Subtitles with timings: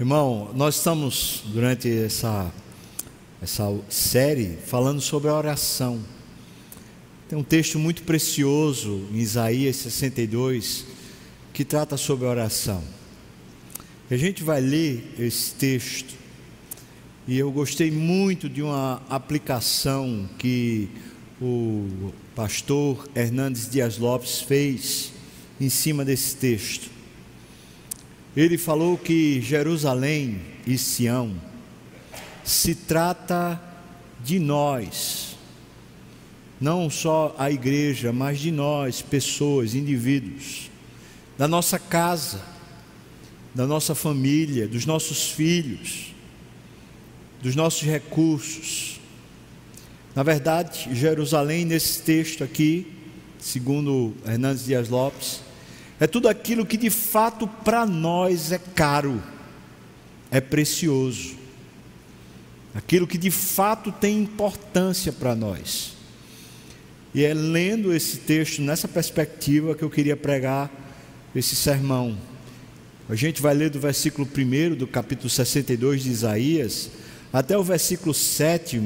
[0.00, 2.52] Irmão, nós estamos durante essa,
[3.40, 6.00] essa série falando sobre a oração.
[7.28, 10.84] Tem um texto muito precioso em Isaías 62
[11.52, 12.82] que trata sobre a oração.
[14.10, 16.16] A gente vai ler esse texto
[17.28, 20.88] e eu gostei muito de uma aplicação que
[21.40, 25.12] o pastor Hernandes Dias Lopes fez
[25.60, 26.93] em cima desse texto.
[28.36, 31.34] Ele falou que Jerusalém e Sião
[32.42, 33.60] se trata
[34.22, 35.36] de nós,
[36.60, 40.70] não só a igreja, mas de nós, pessoas, indivíduos,
[41.38, 42.42] da nossa casa,
[43.54, 46.12] da nossa família, dos nossos filhos,
[47.40, 49.00] dos nossos recursos.
[50.14, 52.86] Na verdade, Jerusalém, nesse texto aqui,
[53.38, 55.40] segundo Hernandes Dias Lopes,
[56.00, 59.22] é tudo aquilo que de fato para nós é caro,
[60.30, 61.36] é precioso,
[62.74, 65.94] aquilo que de fato tem importância para nós.
[67.14, 70.68] E é lendo esse texto nessa perspectiva que eu queria pregar
[71.34, 72.18] esse sermão.
[73.08, 76.90] A gente vai ler do versículo 1 do capítulo 62 de Isaías
[77.32, 78.82] até o versículo 7.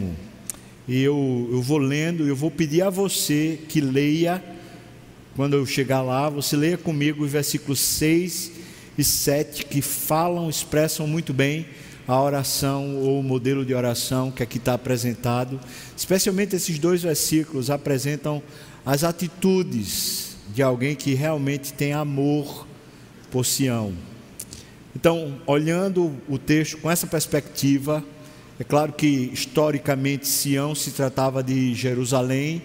[0.87, 4.43] E eu, eu vou lendo, eu vou pedir a você que leia
[5.39, 8.50] quando eu chegar lá, você leia comigo os versículos 6
[8.98, 11.64] e 7 que falam, expressam muito bem
[12.08, 15.61] a oração ou o modelo de oração que aqui está apresentado.
[15.97, 18.42] Especialmente esses dois versículos apresentam
[18.84, 22.66] as atitudes de alguém que realmente tem amor
[23.31, 23.94] por Sião.
[24.97, 28.05] Então, olhando o texto com essa perspectiva,
[28.59, 32.61] é claro que historicamente Sião se tratava de Jerusalém,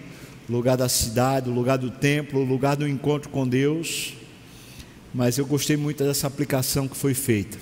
[0.48, 4.14] lugar da cidade, o lugar do templo, o lugar do encontro com Deus.
[5.14, 7.56] Mas eu gostei muito dessa aplicação que foi feita.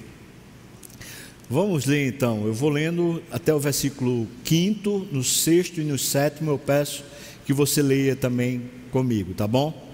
[1.49, 2.47] Vamos ler então.
[2.47, 6.51] Eu vou lendo até o versículo 5, no sexto e no sétimo.
[6.51, 7.05] Eu peço
[7.45, 9.93] que você leia também comigo, tá bom?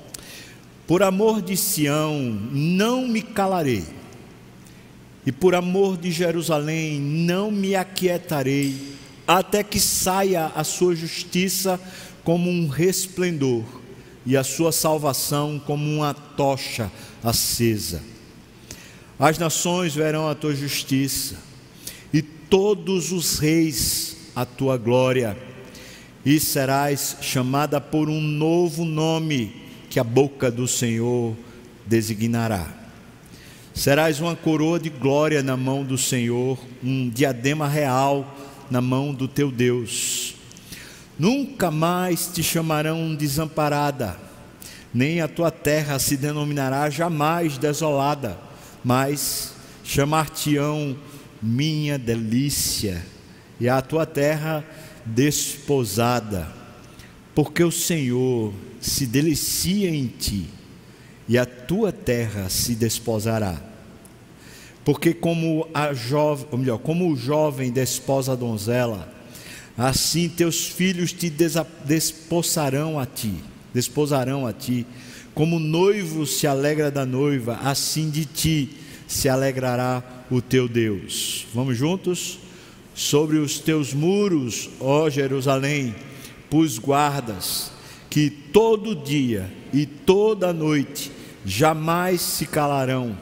[0.87, 2.19] Por amor de Sião,
[2.51, 3.85] não me calarei,
[5.27, 8.75] e por amor de Jerusalém, não me aquietarei,
[9.27, 11.79] até que saia a sua justiça
[12.29, 13.65] como um resplendor
[14.27, 16.93] e a sua salvação como uma tocha
[17.25, 18.03] acesa.
[19.19, 21.37] As nações verão a tua justiça
[22.13, 25.39] e todos os reis a tua glória,
[26.23, 31.35] e serás chamada por um novo nome que a boca do Senhor
[31.87, 32.67] designará.
[33.73, 38.37] Serás uma coroa de glória na mão do Senhor, um diadema real
[38.71, 40.38] na mão do teu Deus.
[41.19, 44.17] Nunca mais te chamarão desamparada,
[44.95, 48.39] nem a tua terra se denominará jamais desolada,
[48.85, 49.53] mas
[49.83, 50.97] chamar-te-ão
[51.43, 53.05] minha delícia,
[53.59, 54.65] e a tua terra
[55.05, 56.47] desposada,
[57.35, 60.49] porque o Senhor se delicia em ti,
[61.29, 63.61] e a tua terra se desposará.
[64.85, 69.18] Porque como a jovem, melhor, como o jovem desposa a donzela,
[69.79, 71.33] assim teus filhos te
[71.85, 73.33] desposarão a ti,
[73.73, 74.85] desposarão a ti,
[75.33, 78.71] como noivo se alegra da noiva, assim de ti
[79.07, 81.47] se alegrará o teu Deus.
[81.55, 82.41] Vamos juntos?
[82.93, 85.95] Sobre os teus muros, ó Jerusalém,
[86.51, 87.71] pus guardas,
[88.11, 91.13] que todo dia e toda noite
[91.47, 93.17] jamais se calarão.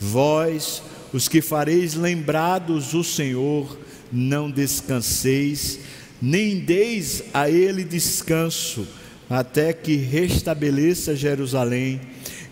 [0.00, 3.78] Vós, os que fareis lembrados o Senhor,
[4.14, 5.80] não descanseis,
[6.22, 8.86] nem deis a ele descanso,
[9.28, 12.00] até que restabeleça Jerusalém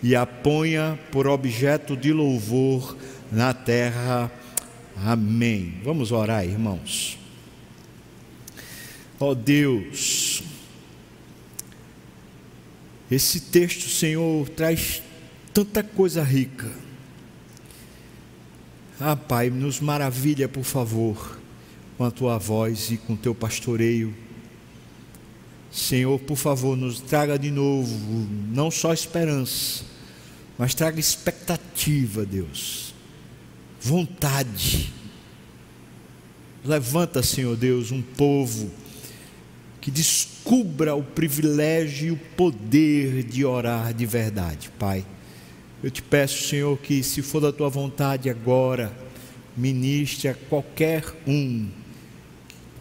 [0.01, 2.97] e a ponha por objeto de louvor
[3.31, 4.29] na terra.
[4.97, 5.75] Amém.
[5.83, 7.17] Vamos orar, irmãos.
[9.19, 10.43] Ó oh Deus,
[13.09, 15.01] esse texto, Senhor, traz
[15.53, 16.69] tanta coisa rica.
[18.99, 21.42] Ah, Pai, nos maravilha, por favor
[21.97, 24.13] com a tua voz e com o teu pastoreio.
[25.71, 29.83] Senhor, por favor, nos traga de novo, não só esperança,
[30.57, 32.93] mas traga expectativa, Deus,
[33.81, 34.93] vontade.
[36.63, 38.71] Levanta, Senhor Deus, um povo
[39.81, 45.05] que descubra o privilégio e o poder de orar de verdade, Pai.
[45.83, 48.95] Eu te peço, Senhor, que se for da tua vontade agora,
[49.57, 51.67] ministre a qualquer um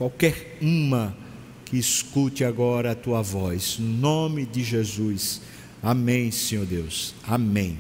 [0.03, 1.17] qualquer uma
[1.65, 3.77] que escute agora a tua voz.
[3.79, 5.41] Nome de Jesus.
[5.81, 7.15] Amém, Senhor Deus.
[7.25, 7.79] Amém.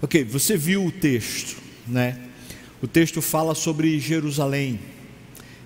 [0.00, 2.18] Ok, você viu o texto, né?
[2.82, 4.80] o texto fala sobre Jerusalém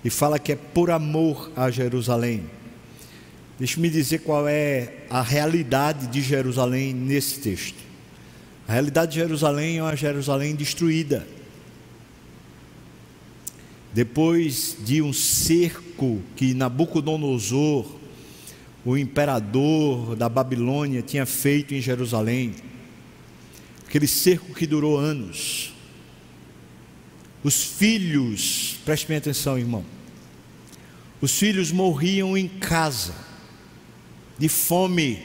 [0.05, 2.43] e fala que é por amor a Jerusalém.
[3.57, 7.79] Deixe-me dizer qual é a realidade de Jerusalém nesse texto.
[8.67, 11.27] A realidade de Jerusalém é uma Jerusalém destruída.
[13.93, 17.85] Depois de um cerco que Nabucodonosor,
[18.85, 22.55] o imperador da Babilônia, tinha feito em Jerusalém,
[23.87, 25.73] aquele cerco que durou anos,
[27.43, 29.85] os filhos, preste bem atenção, irmão,
[31.19, 33.15] os filhos morriam em casa,
[34.37, 35.19] de fome.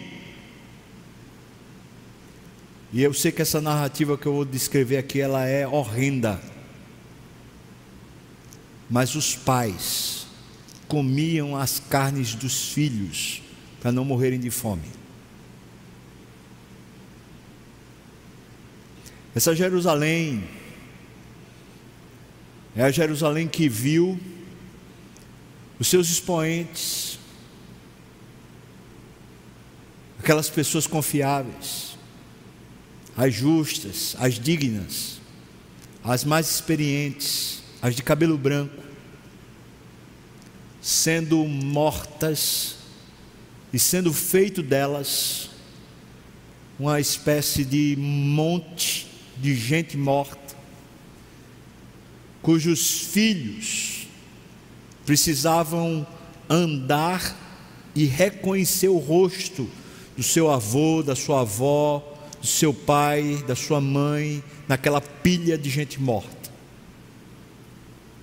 [2.93, 6.41] E eu sei que essa narrativa que eu vou descrever aqui, ela é horrenda.
[8.93, 10.27] Mas os pais
[10.87, 13.41] comiam as carnes dos filhos
[13.81, 14.85] para não morrerem de fome.
[19.35, 20.47] Essa Jerusalém
[22.77, 24.21] é a Jerusalém que viu
[25.79, 27.19] os seus expoentes,
[30.19, 31.97] aquelas pessoas confiáveis,
[33.17, 35.19] as justas, as dignas,
[36.05, 38.83] as mais experientes, as de cabelo branco,
[40.81, 42.77] sendo mortas
[43.73, 45.51] e sendo feito delas
[46.79, 49.07] uma espécie de monte
[49.37, 50.43] de gente morta
[52.43, 54.09] cujos filhos
[55.07, 56.07] precisavam
[56.51, 57.39] andar
[57.95, 59.69] e reconhecer o rosto
[60.17, 62.03] do seu avô, da sua avó,
[62.41, 66.42] do seu pai, da sua mãe, naquela pilha de gente morta.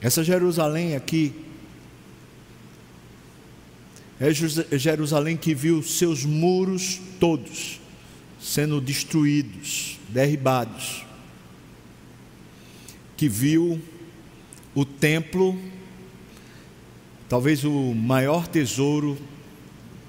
[0.02, 1.34] Essa Jerusalém aqui
[4.20, 4.32] é
[4.78, 7.80] Jerusalém que viu seus muros todos
[8.40, 11.06] sendo destruídos, derribados,
[13.18, 13.82] que viu
[14.74, 15.60] o templo,
[17.28, 19.18] talvez o maior tesouro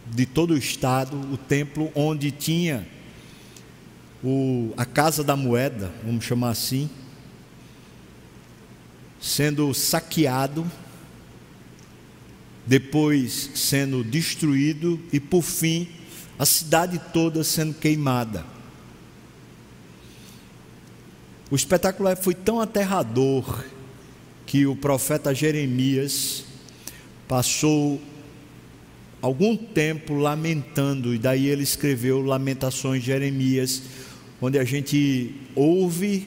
[0.07, 2.87] de todo o estado, o templo onde tinha
[4.23, 6.89] o, a casa da moeda, vamos chamar assim,
[9.21, 10.71] sendo saqueado,
[12.67, 15.89] depois sendo destruído e por fim
[16.39, 18.45] a cidade toda sendo queimada.
[21.51, 23.65] O espetáculo foi tão aterrador
[24.47, 26.45] que o profeta Jeremias
[27.29, 28.01] passou
[29.21, 33.83] algum tempo lamentando, e daí ele escreveu Lamentações de Jeremias,
[34.41, 36.27] onde a gente ouve,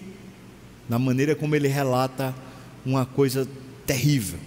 [0.88, 2.36] na maneira como ele relata,
[2.86, 3.48] uma coisa
[3.86, 4.40] terrível.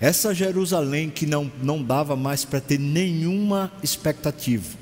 [0.00, 4.78] Essa Jerusalém que não, não dava mais para ter nenhuma expectativa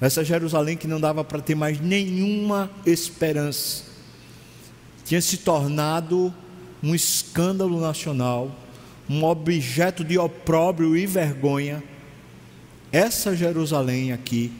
[0.00, 3.84] essa Jerusalém que não dava para ter mais nenhuma esperança,
[5.04, 6.34] tinha se tornado
[6.82, 8.54] um escândalo nacional,
[9.08, 11.82] um objeto de opróbrio e vergonha.
[12.92, 14.52] Essa Jerusalém aqui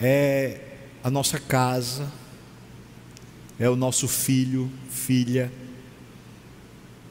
[0.00, 0.60] é
[1.04, 2.10] a nossa casa,
[3.58, 5.52] é o nosso filho, filha.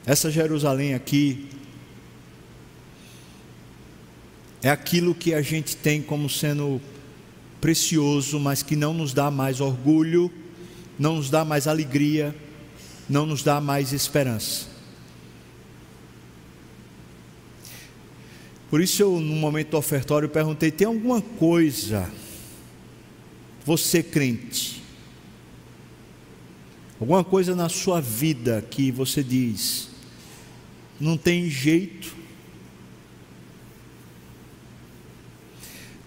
[0.04, 1.48] Essa Jerusalém aqui
[4.64, 6.82] é aquilo que a gente tem como sendo
[7.62, 10.32] precioso, mas que não nos dá mais orgulho,
[10.98, 12.36] não nos dá mais alegria,
[13.08, 14.66] não nos dá mais esperança.
[18.72, 22.10] Por isso eu, no momento do ofertório, perguntei: tem alguma coisa,
[23.66, 24.84] você crente,
[27.00, 29.90] alguma coisa na sua vida que você diz,
[31.00, 32.24] não tem jeito,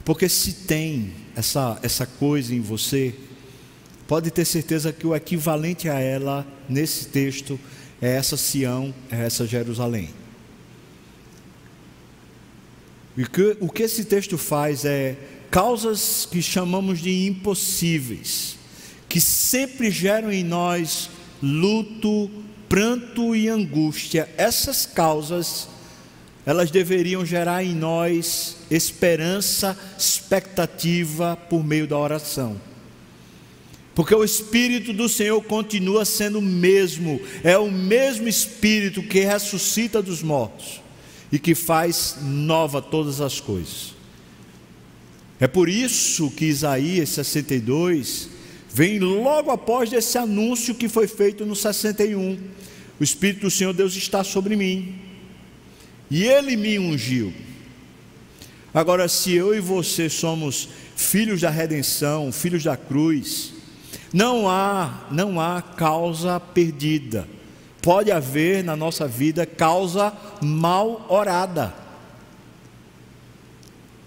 [0.07, 3.13] Porque se tem essa, essa coisa em você,
[4.07, 7.59] pode ter certeza que o equivalente a ela nesse texto
[8.01, 10.11] é essa Sião, é essa Jerusalém.
[13.17, 15.17] E que, o que esse texto faz é
[15.57, 18.59] causas que chamamos de impossíveis,
[19.09, 21.09] que sempre geram em nós
[21.43, 22.31] luto,
[22.69, 24.29] pranto e angústia.
[24.37, 25.67] Essas causas
[26.45, 32.61] elas deveriam gerar em nós esperança, expectativa por meio da oração.
[33.95, 40.03] Porque o Espírito do Senhor continua sendo o mesmo, é o mesmo Espírito que ressuscita
[40.03, 40.83] dos mortos
[41.33, 43.96] e que faz nova todas as coisas.
[45.39, 48.31] É por isso que Isaías 62
[48.73, 52.39] vem logo após esse anúncio que foi feito no 61.
[52.99, 54.95] O Espírito do Senhor Deus está sobre mim,
[56.11, 57.33] e ele me ungiu.
[58.73, 63.53] Agora, se eu e você somos filhos da redenção, filhos da cruz,
[64.13, 67.29] não há, não há causa perdida.
[67.83, 71.75] Pode haver na nossa vida causa mal orada.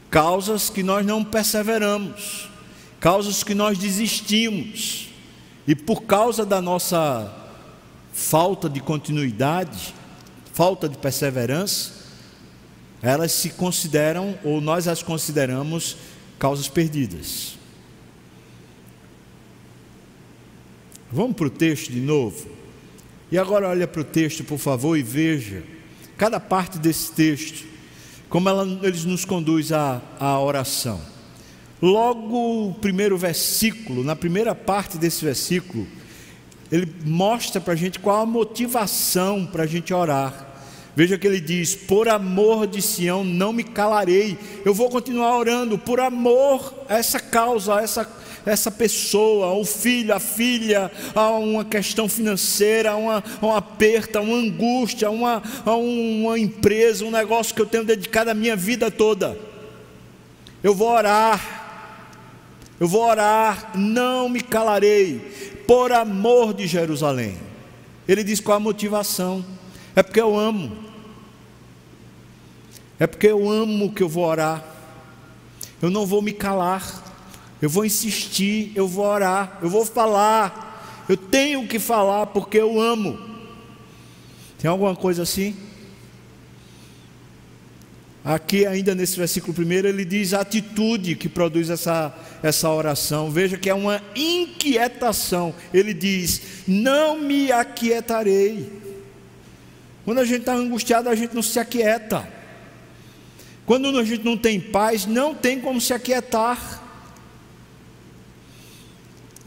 [0.10, 2.50] Causas que nós não perseveramos,
[3.00, 5.10] causas que nós desistimos.
[5.68, 7.32] E por causa da nossa
[8.12, 9.94] falta de continuidade,
[10.54, 11.92] falta de perseverança,
[13.02, 15.96] elas se consideram, ou nós as consideramos,
[16.38, 17.58] causas perdidas.
[21.12, 22.50] Vamos para o texto de novo.
[23.32, 25.64] E agora olha para o texto, por favor, e veja
[26.18, 27.66] cada parte desse texto,
[28.30, 31.02] como ela, eles nos conduz à, à oração.
[31.82, 35.88] Logo o primeiro versículo, na primeira parte desse versículo,
[36.72, 40.48] ele mostra para a gente qual a motivação para a gente orar.
[40.96, 44.38] Veja que ele diz: Por amor de Sião não me calarei.
[44.66, 48.08] Eu vou continuar orando por amor a essa causa, a essa,
[48.50, 54.18] essa pessoa, o filho, a filha, a uma questão financeira, a uma, a uma aperto,
[54.18, 58.34] a uma angústia, a uma, a uma empresa, um negócio que eu tenho dedicado a
[58.34, 59.38] minha vida toda.
[60.64, 61.60] Eu vou orar,
[62.80, 65.20] eu vou orar, não me calarei,
[65.68, 67.38] por amor de Jerusalém.
[68.08, 69.46] Ele diz qual a motivação.
[69.96, 70.76] É porque eu amo.
[73.00, 74.64] É porque eu amo que eu vou orar.
[75.82, 77.09] Eu não vou me calar.
[77.62, 81.06] Eu vou insistir, eu vou orar, eu vou falar.
[81.10, 83.20] Eu tenho que falar porque eu amo.
[84.58, 85.56] Tem alguma coisa assim?
[88.24, 92.14] Aqui, ainda nesse versículo primeiro, ele diz a atitude que produz essa,
[92.44, 93.32] essa oração.
[93.32, 95.54] Veja que é uma inquietação.
[95.74, 98.72] Ele diz: Não me aquietarei.
[100.06, 102.28] Quando a gente está angustiado, a gente não se aquieta.
[103.66, 106.79] Quando a gente não tem paz, não tem como se aquietar.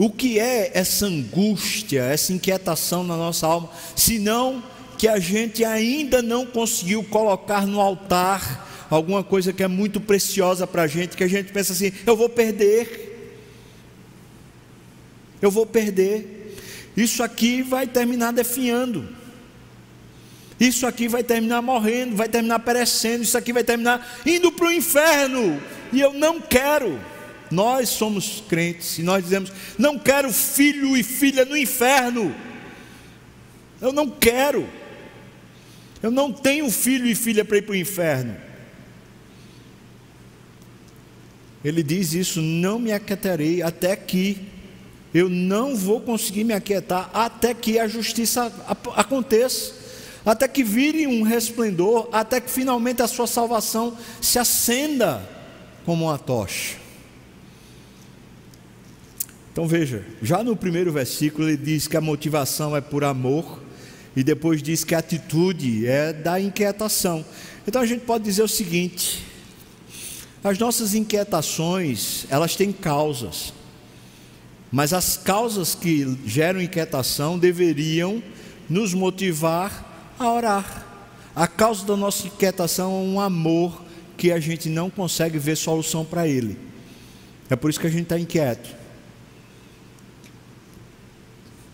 [0.02, 4.61] O que é essa angústia, essa inquietação na nossa alma, senão
[4.99, 10.66] que a gente ainda não conseguiu colocar no altar alguma coisa que é muito preciosa
[10.66, 13.38] para a gente, que a gente pensa assim: eu vou perder,
[15.40, 16.56] eu vou perder,
[16.97, 19.09] isso aqui vai terminar definhando.
[20.59, 24.73] Isso aqui vai terminar morrendo, vai terminar perecendo, isso aqui vai terminar indo para o
[24.73, 25.62] inferno.
[25.92, 27.12] E eu não quero.
[27.52, 32.35] Nós somos crentes e nós dizemos: não quero filho e filha no inferno.
[33.80, 34.68] Eu não quero.
[36.02, 38.37] Eu não tenho filho e filha para ir para o inferno.
[41.64, 44.49] Ele diz isso: não me aquietarei até que
[45.14, 48.50] eu não vou conseguir me aquietar até que a justiça
[48.97, 49.82] aconteça
[50.25, 55.28] até que vire um resplendor, até que finalmente a sua salvação se acenda
[55.85, 56.82] como uma tocha.
[59.52, 63.61] Então veja, já no primeiro versículo ele diz que a motivação é por amor,
[64.16, 67.25] e depois diz que a atitude é da inquietação.
[67.66, 69.23] Então a gente pode dizer o seguinte:
[70.42, 73.52] as nossas inquietações, elas têm causas,
[74.71, 78.23] mas as causas que geram inquietação deveriam
[78.68, 80.87] nos motivar a orar.
[81.35, 83.82] A causa da nossa inquietação é um amor
[84.16, 86.59] que a gente não consegue ver solução para ele.
[87.49, 88.82] É por isso que a gente está inquieto.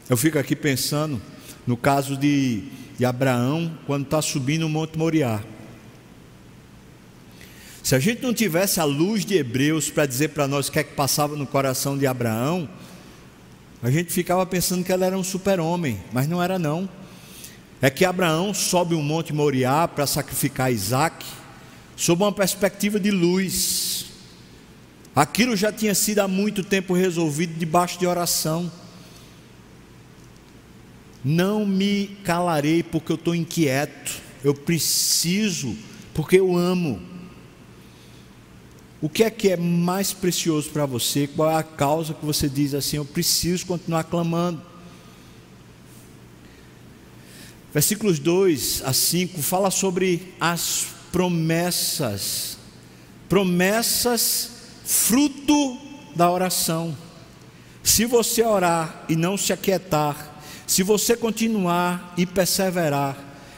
[0.08, 1.20] Eu fico aqui pensando
[1.66, 2.64] no caso de,
[2.98, 5.42] de Abraão, quando está subindo o Monte Moriá.
[7.82, 10.78] Se a gente não tivesse a luz de Hebreus para dizer para nós o que
[10.78, 12.68] é que passava no coração de Abraão,
[13.82, 16.88] a gente ficava pensando que ele era um super-homem, mas não era não
[17.80, 21.24] é que Abraão sobe o monte Moriá para sacrificar Isaac,
[21.96, 24.06] sob uma perspectiva de luz.
[25.14, 28.70] Aquilo já tinha sido há muito tempo resolvido debaixo de oração.
[31.30, 35.76] Não me calarei porque eu estou inquieto, eu preciso,
[36.14, 37.02] porque eu amo.
[38.98, 41.26] O que é que é mais precioso para você?
[41.26, 42.96] Qual é a causa que você diz assim?
[42.96, 44.62] Eu preciso continuar clamando.
[47.74, 52.56] Versículos 2 a 5 fala sobre as promessas,
[53.28, 54.50] promessas
[54.82, 55.76] fruto
[56.16, 56.96] da oração.
[57.82, 60.27] Se você orar e não se aquietar,
[60.68, 63.16] se você continuar e perseverar,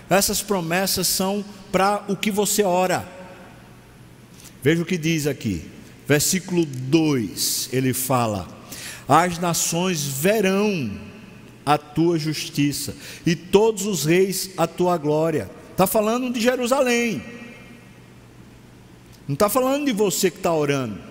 [0.09, 3.07] essas promessas são para o que você ora.
[4.63, 5.69] Veja o que diz aqui,
[6.07, 8.47] versículo 2: ele fala:
[9.09, 10.99] As nações verão
[11.67, 12.95] a tua justiça,
[13.27, 15.51] e todos os reis a tua glória.
[15.73, 17.23] Está falando de Jerusalém.
[19.27, 21.10] Não está falando de você que está orando.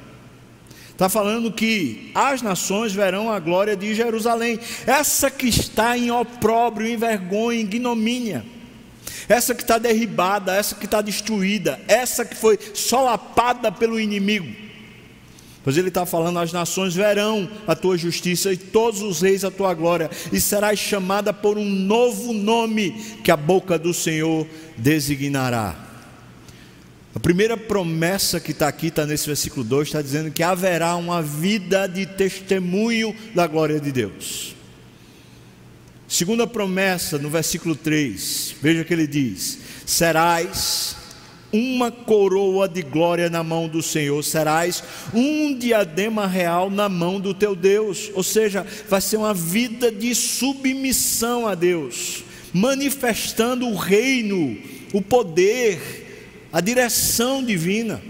[0.99, 4.59] Está falando que as nações verão a glória de Jerusalém.
[4.85, 8.45] Essa que está em opróbrio, em vergonha, em ignomínia.
[9.29, 14.53] Essa que está derribada, essa que está destruída, essa que foi solapada pelo inimigo.
[15.63, 19.51] Pois ele está falando: as nações verão a tua justiça e todos os reis a
[19.51, 22.91] tua glória, e serás chamada por um novo nome
[23.23, 25.88] que a boca do Senhor designará.
[27.13, 31.21] A primeira promessa que está aqui, está nesse versículo 2, está dizendo que haverá uma
[31.21, 34.55] vida de testemunho da glória de Deus.
[36.07, 40.95] Segunda promessa, no versículo 3, veja que ele diz: Serás
[41.51, 47.33] uma coroa de glória na mão do Senhor, serás um diadema real na mão do
[47.33, 52.23] teu Deus, ou seja, vai ser uma vida de submissão a Deus,
[52.53, 54.57] manifestando o reino,
[54.93, 56.08] o poder,
[56.51, 58.01] a direção divina.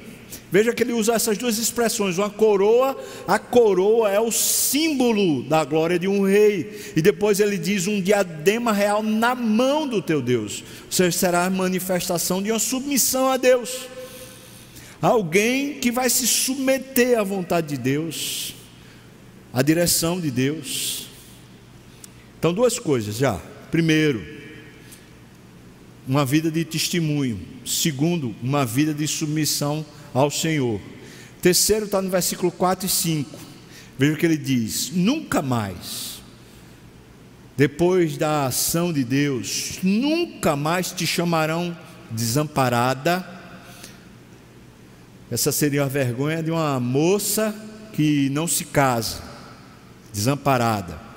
[0.51, 5.63] Veja que ele usa essas duas expressões, uma coroa, a coroa é o símbolo da
[5.63, 10.23] glória de um rei, e depois ele diz um diadema real na mão do teu
[10.23, 13.87] Deus, seja, será a manifestação de uma submissão a Deus,
[14.99, 18.55] alguém que vai se submeter à vontade de Deus,
[19.53, 21.07] à direção de Deus.
[22.39, 23.39] Então, duas coisas já.
[23.69, 24.38] Primeiro,
[26.09, 27.39] uma vida de testemunho.
[27.63, 30.81] Segundo, uma vida de submissão ao Senhor.
[31.39, 33.39] Terceiro está no versículo 4 e 5.
[33.95, 36.19] Veja o que ele diz: Nunca mais,
[37.55, 41.77] depois da ação de Deus, nunca mais te chamarão
[42.09, 43.23] desamparada.
[45.29, 47.53] Essa seria a vergonha de uma moça
[47.93, 49.21] que não se casa,
[50.11, 51.08] desamparada.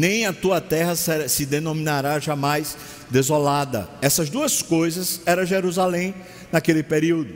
[0.00, 2.74] Nem a tua terra se denominará jamais
[3.10, 3.86] desolada.
[4.00, 6.14] Essas duas coisas era Jerusalém
[6.50, 7.34] naquele período.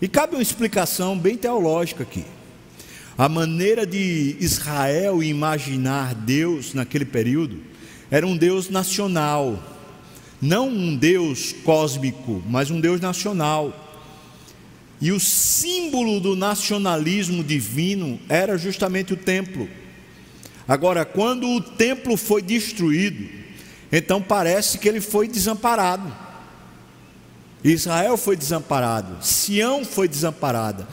[0.00, 2.24] E cabe uma explicação bem teológica aqui.
[3.16, 7.60] A maneira de Israel imaginar Deus naquele período
[8.10, 9.62] era um Deus nacional,
[10.40, 14.00] não um Deus cósmico, mas um Deus nacional.
[15.00, 19.68] E o símbolo do nacionalismo divino era justamente o templo.
[20.66, 23.28] Agora, quando o templo foi destruído,
[23.90, 26.12] então parece que ele foi desamparado.
[27.64, 30.88] Israel foi desamparado, Sião foi desamparada,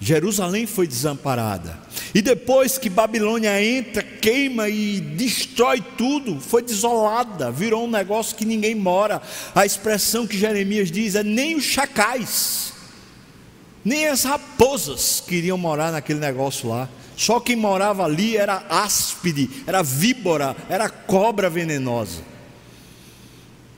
[0.00, 1.78] Jerusalém foi desamparada.
[2.14, 8.44] E depois que Babilônia entra, queima e destrói tudo, foi desolada, virou um negócio que
[8.44, 9.20] ninguém mora.
[9.54, 12.72] A expressão que Jeremias diz é nem os chacais,
[13.84, 16.88] nem as raposas queriam morar naquele negócio lá.
[17.16, 22.22] Só quem morava ali era áspide, era víbora, era cobra venenosa.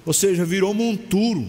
[0.05, 1.46] Ou seja, virou monturo.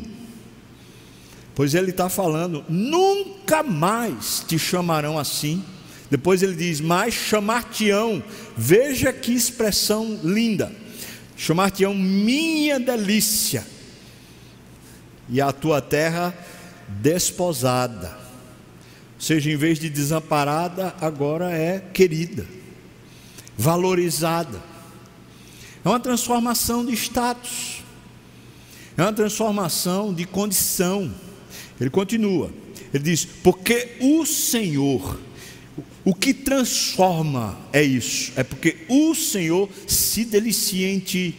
[1.56, 5.64] Pois ele está falando, nunca mais te chamarão assim.
[6.10, 8.24] Depois ele diz, mas chamar-te-ão,
[8.56, 10.72] veja que expressão linda,
[11.36, 13.66] chamar-te-ão minha delícia,
[15.30, 16.34] e a tua terra
[16.88, 18.17] desposada,
[19.20, 22.46] seja, em vez de desamparada, agora é querida,
[23.58, 24.62] valorizada,
[25.84, 27.84] é uma transformação de status,
[28.98, 31.14] é uma transformação de condição,
[31.80, 32.52] ele continua,
[32.94, 35.20] ele diz: porque o Senhor,
[36.04, 41.36] o que transforma é isso, é porque o Senhor se delicia em ti.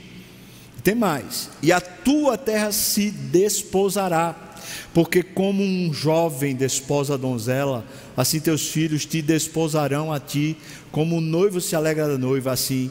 [0.83, 4.48] Tem mais, e a tua terra se desposará,
[4.93, 7.85] porque como um jovem desposa a donzela,
[8.17, 10.57] assim teus filhos te desposarão a ti,
[10.91, 12.91] como o noivo se alegra da noiva, assim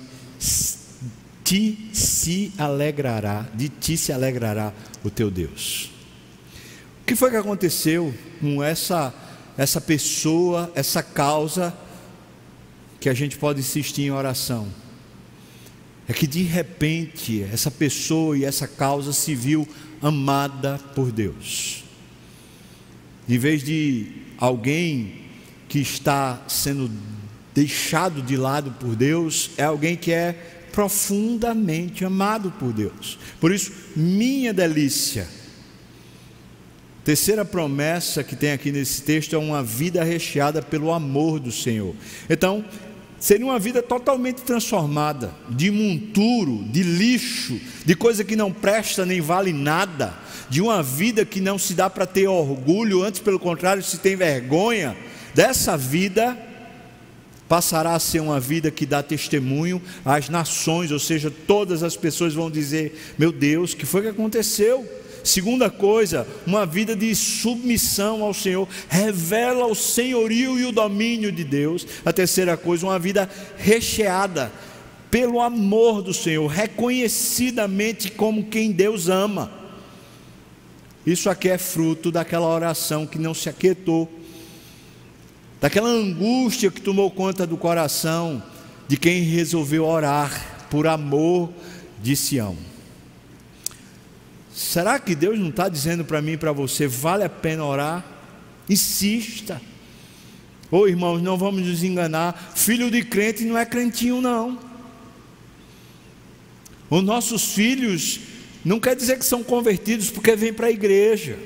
[1.44, 5.98] ti se alegrará, de ti se alegrará o teu Deus
[7.08, 9.14] que foi que aconteceu com essa,
[9.58, 11.74] essa pessoa, essa causa,
[13.00, 14.68] que a gente pode insistir em oração?
[16.06, 19.66] É que de repente essa pessoa e essa causa se viu
[20.02, 21.84] amada por Deus.
[23.28, 24.08] Em vez de
[24.38, 25.22] alguém
[25.68, 26.90] que está sendo
[27.54, 30.34] deixado de lado por Deus, é alguém que é
[30.72, 33.18] profundamente amado por Deus.
[33.40, 35.28] Por isso, minha delícia
[37.08, 41.96] Terceira promessa que tem aqui nesse texto é uma vida recheada pelo amor do Senhor.
[42.30, 42.66] Então,
[43.20, 49.22] seria uma vida totalmente transformada, de monturo, de lixo, de coisa que não presta nem
[49.22, 50.14] vale nada,
[50.50, 54.16] de uma vida que não se dá para ter orgulho, antes pelo contrário, se tem
[54.16, 54.96] vergonha.
[55.34, 56.38] Dessa vida
[57.48, 62.34] passará a ser uma vida que dá testemunho às nações, ou seja, todas as pessoas
[62.34, 64.88] vão dizer: Meu Deus, que foi que aconteceu?
[65.28, 71.44] Segunda coisa, uma vida de submissão ao Senhor, revela o senhorio e o domínio de
[71.44, 71.86] Deus.
[72.06, 74.50] A terceira coisa, uma vida recheada
[75.12, 79.52] pelo amor do Senhor, reconhecidamente como quem Deus ama.
[81.06, 84.10] Isso aqui é fruto daquela oração que não se aquietou,
[85.60, 88.42] daquela angústia que tomou conta do coração
[88.88, 91.50] de quem resolveu orar por amor
[92.02, 92.77] de Sião.
[94.58, 98.04] Será que Deus não está dizendo para mim e para você, vale a pena orar?
[98.68, 99.62] Insista.
[100.72, 104.58] Ô oh, irmãos, não vamos nos enganar, filho de crente não é crentinho, não.
[106.90, 108.20] Os nossos filhos
[108.66, 111.38] não quer dizer que são convertidos porque vêm para a igreja.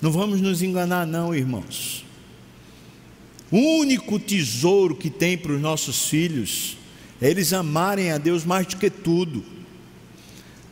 [0.00, 2.02] Não vamos nos enganar, não, irmãos.
[3.50, 6.78] O único tesouro que tem para os nossos filhos
[7.20, 9.52] é eles amarem a Deus mais do que tudo.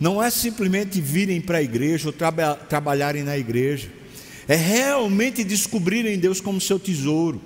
[0.03, 3.88] Não é simplesmente virem para a igreja ou traba trabalharem na igreja,
[4.49, 7.41] é realmente descobrirem Deus como seu tesouro.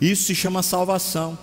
[0.00, 1.38] Isso se chama salvação.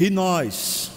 [0.00, 0.90] E nós,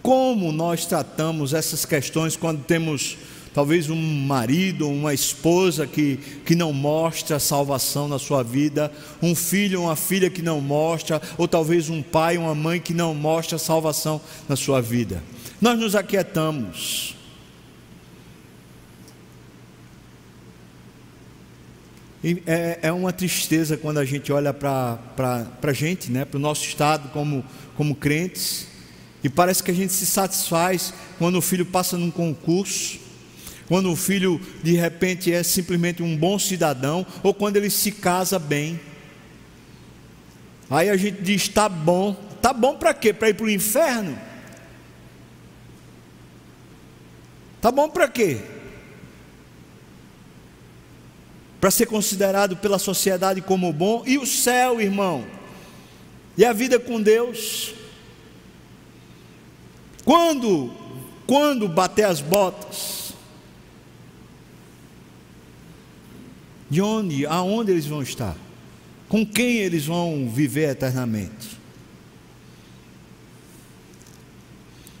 [0.00, 3.18] como nós tratamos essas questões quando temos
[3.56, 8.92] talvez um marido, uma esposa que, que não mostra salvação na sua vida,
[9.22, 13.14] um filho, uma filha que não mostra, ou talvez um pai, uma mãe que não
[13.14, 15.22] mostra salvação na sua vida.
[15.58, 17.16] Nós nos aquietamos.
[22.44, 24.98] É, é, uma tristeza quando a gente olha para
[25.62, 27.42] a gente, né, para o nosso estado como,
[27.74, 28.66] como crentes,
[29.24, 33.05] e parece que a gente se satisfaz quando o filho passa num concurso,
[33.66, 38.38] quando o filho de repente é simplesmente um bom cidadão, ou quando ele se casa
[38.38, 38.80] bem.
[40.70, 43.12] Aí a gente diz: está bom, está bom para quê?
[43.12, 44.18] Para ir para o inferno?
[47.56, 48.40] Está bom para quê?
[51.66, 55.24] para ser considerado pela sociedade como bom, e o céu, irmão,
[56.36, 57.74] e a vida com Deus.
[60.04, 60.72] Quando,
[61.26, 62.95] quando bater as botas,
[66.68, 68.36] de onde, aonde eles vão estar?
[69.08, 71.56] Com quem eles vão viver eternamente?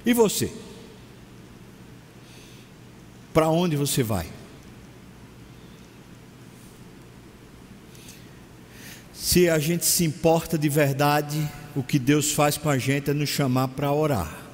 [0.04, 0.52] E você?
[3.34, 4.26] Para onde você vai?
[9.12, 11.36] Se a gente se importa de verdade,
[11.74, 14.46] o que Deus faz com a gente é nos chamar para orar.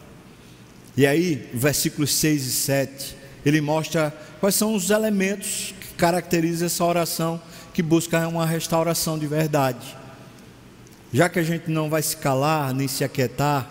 [0.96, 6.84] E aí, versículos 6 e 7, ele mostra quais são os elementos que caracterizam essa
[6.84, 7.40] oração
[7.72, 9.96] que busca uma restauração de verdade.
[11.12, 13.70] Já que a gente não vai se calar nem se aquietar,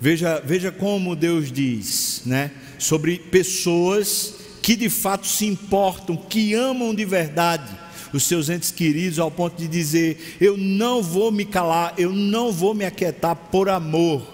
[0.00, 6.94] veja, veja como Deus diz, né, sobre pessoas que de fato se importam, que amam
[6.94, 7.78] de verdade
[8.10, 12.50] os seus entes queridos, ao ponto de dizer: Eu não vou me calar, eu não
[12.50, 14.26] vou me aquietar por amor.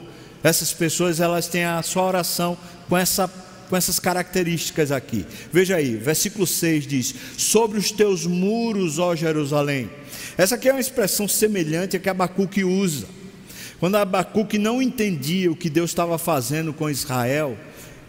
[0.44, 2.56] Essas pessoas, elas têm a sua oração
[2.88, 3.26] com essa
[3.68, 5.24] com essas características aqui.
[5.52, 9.90] Veja aí, versículo 6 diz: Sobre os teus muros, ó Jerusalém.
[10.36, 13.06] Essa aqui é uma expressão semelhante a que Abacuque usa.
[13.78, 17.56] Quando Abacuque não entendia o que Deus estava fazendo com Israel,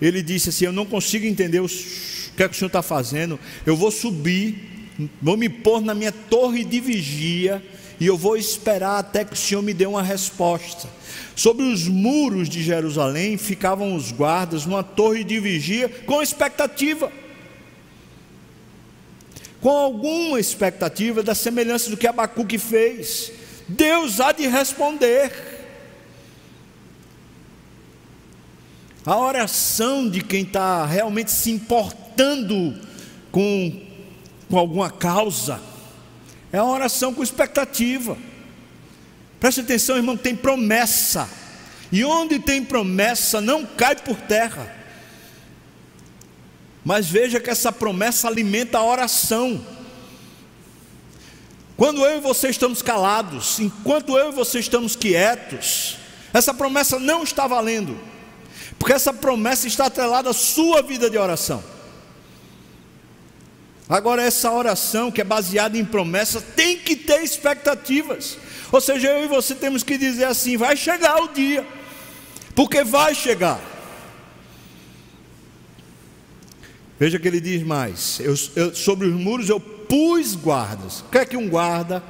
[0.02, 3.40] ele disse assim: Eu não consigo entender o que, é que o Senhor está fazendo,
[3.66, 4.78] eu vou subir
[5.22, 7.64] vou me pôr na minha torre de vigia
[8.00, 10.88] e eu vou esperar até que o Senhor me dê uma resposta.
[11.36, 17.12] Sobre os muros de Jerusalém ficavam os guardas numa torre de vigia com expectativa.
[19.60, 23.32] Com alguma expectativa da semelhança do que Abacuque fez.
[23.68, 25.32] Deus há de responder.
[29.06, 32.76] A oração de quem está realmente se importando
[33.32, 33.88] com
[34.50, 35.60] com alguma causa,
[36.52, 38.18] é uma oração com expectativa.
[39.40, 41.30] Preste atenção, irmão, tem promessa,
[41.92, 44.76] e onde tem promessa não cai por terra.
[46.84, 49.64] Mas veja que essa promessa alimenta a oração.
[51.76, 55.98] Quando eu e você estamos calados, enquanto eu e você estamos quietos,
[56.34, 58.00] essa promessa não está valendo,
[58.80, 61.64] porque essa promessa está atrelada à sua vida de oração.
[63.90, 68.38] Agora, essa oração que é baseada em promessas tem que ter expectativas.
[68.72, 71.66] Ou seja, eu e você temos que dizer assim: vai chegar o dia,
[72.54, 73.62] porque vai chegar.
[77.00, 81.00] Veja que ele diz mais: eu, eu, sobre os muros eu pus guardas.
[81.02, 82.04] O que é que um guarda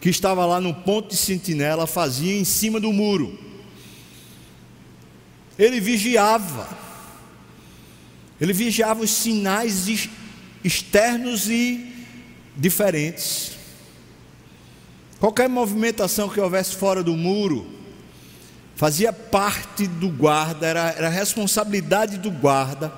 [0.00, 3.44] que estava lá no ponto de sentinela fazia em cima do muro?
[5.58, 6.68] ele vigiava,
[8.40, 10.23] ele vigiava os sinais externos
[10.64, 11.94] e
[12.56, 13.52] diferentes.
[15.20, 17.66] Qualquer movimentação que houvesse fora do muro,
[18.74, 22.92] fazia parte do guarda, era, era responsabilidade do guarda,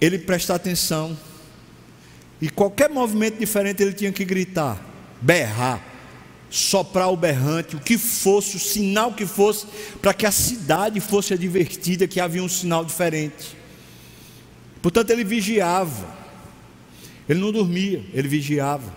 [0.00, 1.16] ele prestar atenção.
[2.40, 4.78] E qualquer movimento diferente ele tinha que gritar,
[5.20, 5.82] berrar,
[6.50, 9.66] soprar o berrante, o que fosse, o sinal que fosse,
[10.00, 13.56] para que a cidade fosse advertida que havia um sinal diferente.
[14.82, 16.06] Portanto, ele vigiava,
[17.28, 18.92] ele não dormia, ele vigiava.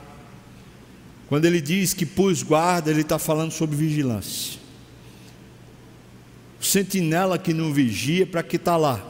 [1.27, 4.59] Quando ele diz que pus guarda, ele está falando sobre vigilância.
[6.59, 9.05] O sentinela que não vigia, para que está lá?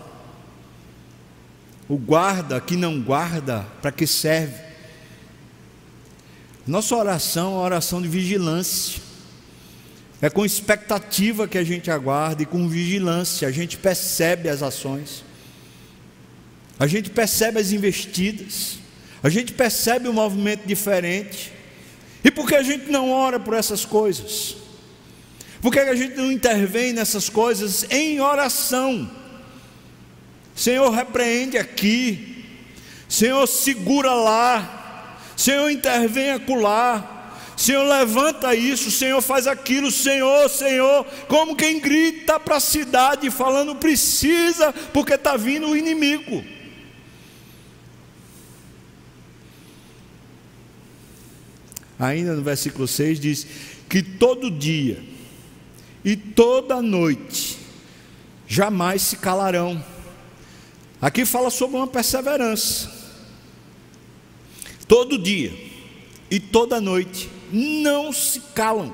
[1.88, 4.68] O guarda que não guarda, para que serve?
[6.66, 9.02] Nossa oração é uma oração de vigilância.
[10.22, 15.24] É com expectativa que a gente aguarda e com vigilância a gente percebe as ações,
[16.80, 18.80] a gente percebe as investidas,
[19.24, 21.52] a gente percebe um movimento diferente.
[22.24, 24.58] E por que a gente não ora por essas coisas?
[25.62, 29.10] Por que a gente não intervém nessas coisas em oração?
[30.56, 32.46] Senhor, repreende aqui,
[33.08, 37.14] Senhor, segura lá, Senhor, intervém acolá.
[37.56, 43.76] Senhor, levanta isso, Senhor, faz aquilo, Senhor, Senhor, como quem grita para a cidade, falando
[43.76, 46.44] precisa, porque está vindo o inimigo.
[52.00, 53.48] Ainda no versículo 6 diz
[53.90, 55.02] que todo dia
[56.06, 57.58] e toda noite
[58.48, 59.84] jamais se calarão.
[61.02, 62.92] Aqui fala sobre uma perseverança.
[64.88, 65.54] Todo dia
[66.30, 68.94] e toda noite não se calam.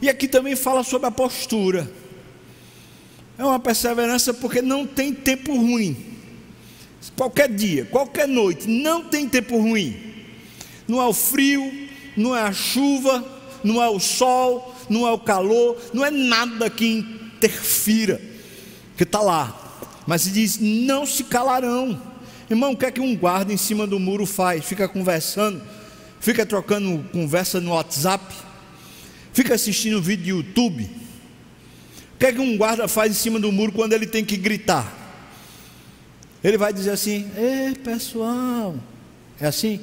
[0.00, 1.90] E aqui também fala sobre a postura.
[3.38, 6.12] É uma perseverança porque não tem tempo ruim.
[7.16, 9.96] Qualquer dia, qualquer noite, não tem tempo ruim.
[10.86, 13.24] Não é o frio, não é a chuva,
[13.64, 18.20] não é o sol, não é o calor, não é nada que interfira,
[18.96, 19.58] que está lá.
[20.06, 22.00] Mas diz: não se calarão.
[22.50, 24.64] Irmão, o que é que um guarda em cima do muro faz?
[24.64, 25.62] Fica conversando,
[26.20, 28.24] fica trocando conversa no WhatsApp,
[29.32, 30.90] fica assistindo vídeo de YouTube.
[32.14, 34.36] O que é que um guarda faz em cima do muro quando ele tem que
[34.36, 35.00] gritar?
[36.42, 38.74] Ele vai dizer assim: Ei pessoal,
[39.40, 39.80] é assim?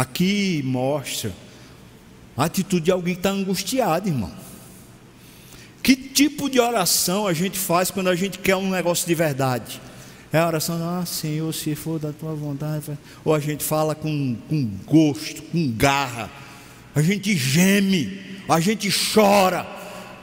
[0.00, 1.30] Aqui mostra
[2.34, 4.32] a atitude de alguém que está angustiado, irmão.
[5.82, 9.78] Que tipo de oração a gente faz quando a gente quer um negócio de verdade?
[10.32, 12.96] É a oração, ah, Senhor, se for da tua vontade.
[13.22, 16.30] Ou a gente fala com, com gosto, com garra.
[16.94, 19.66] A gente geme, a gente chora,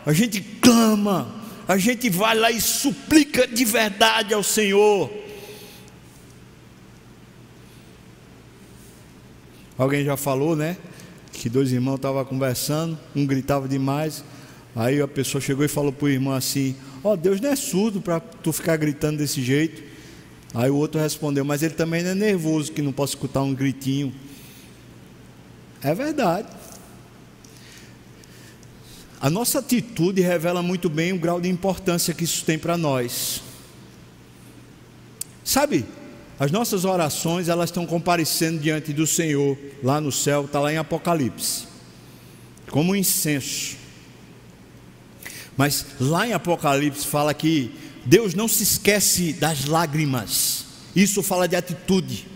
[0.04, 1.36] a gente clama,
[1.68, 5.08] a gente vai lá e suplica de verdade ao Senhor.
[9.78, 10.78] Alguém já falou, né?
[11.38, 14.24] que dois irmãos estavam conversando, um gritava demais.
[14.76, 17.56] Aí a pessoa chegou e falou para o irmão assim: Ó, oh, Deus não é
[17.56, 19.84] surdo para tu ficar gritando desse jeito.
[20.54, 23.54] Aí o outro respondeu: Mas ele também não é nervoso que não possa escutar um
[23.54, 24.14] gritinho.
[25.82, 26.48] É verdade.
[29.20, 33.42] A nossa atitude revela muito bem o grau de importância que isso tem para nós.
[35.44, 35.86] Sabe,
[36.40, 40.78] as nossas orações, elas estão comparecendo diante do Senhor, lá no céu, está lá em
[40.78, 41.66] Apocalipse,
[42.70, 43.76] como um incenso.
[45.56, 47.74] Mas lá em Apocalipse fala que
[48.06, 52.28] Deus não se esquece das lágrimas, isso fala de atitude.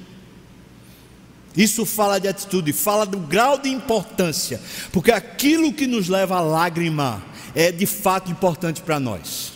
[1.56, 4.62] Isso fala de atitude, fala do grau de importância,
[4.92, 7.22] porque aquilo que nos leva à lágrima
[7.54, 9.51] é de fato importante para nós.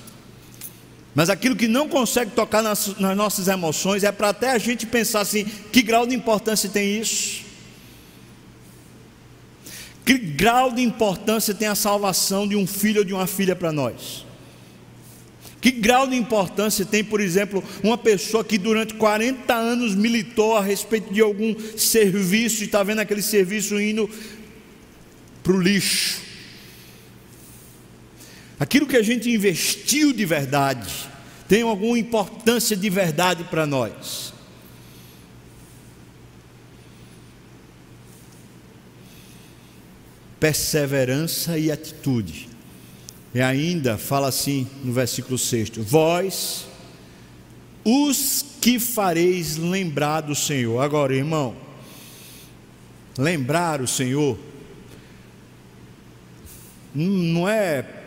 [1.15, 4.85] Mas aquilo que não consegue tocar nas, nas nossas emoções é para até a gente
[4.85, 7.45] pensar assim: que grau de importância tem isso?
[10.03, 13.71] Que grau de importância tem a salvação de um filho ou de uma filha para
[13.71, 14.25] nós?
[15.61, 20.61] Que grau de importância tem, por exemplo, uma pessoa que durante 40 anos militou a
[20.61, 24.07] respeito de algum serviço e está vendo aquele serviço indo
[25.41, 26.24] para o lixo?
[28.59, 30.93] Aquilo que a gente investiu de verdade,
[31.47, 34.33] tem alguma importância de verdade para nós.
[40.39, 42.49] Perseverança e atitude.
[43.33, 46.67] E ainda fala assim no versículo 6: Vós,
[47.83, 50.81] os que fareis lembrar do Senhor.
[50.81, 51.55] Agora, irmão,
[53.17, 54.37] lembrar o Senhor
[56.93, 58.04] não é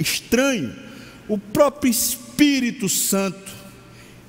[0.00, 0.74] estranho
[1.28, 3.52] o próprio Espírito Santo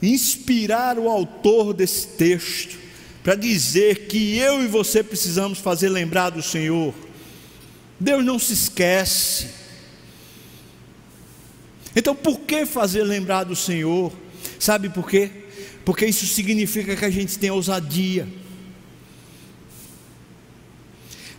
[0.02, 2.78] inspirar o autor desse texto
[3.24, 6.94] para dizer que eu e você precisamos fazer lembrar do Senhor.
[8.00, 9.48] Deus não se esquece.
[11.96, 14.12] Então, por que fazer lembrar do Senhor?
[14.60, 15.30] Sabe por quê?
[15.86, 18.28] Porque isso significa que a gente tem ousadia.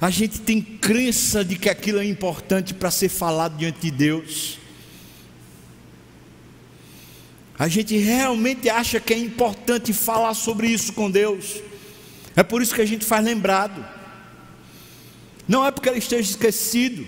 [0.03, 4.59] A gente tem crença de que aquilo é importante para ser falado diante de Deus.
[7.57, 11.61] A gente realmente acha que é importante falar sobre isso com Deus.
[12.35, 13.87] É por isso que a gente faz lembrado.
[15.47, 17.07] Não é porque ele esteja esquecido,